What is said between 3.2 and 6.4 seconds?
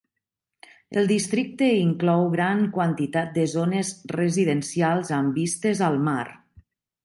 de zones residencials amb vistes al mar.